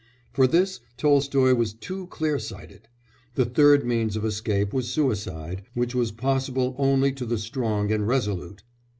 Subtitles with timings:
[0.33, 2.87] For this Tolstoy was too clear sighted.
[3.35, 8.07] The third means of escape was suicide, which was possible only to the strong and
[8.07, 8.63] resolute.